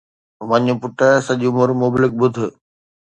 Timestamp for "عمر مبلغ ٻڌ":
1.49-2.35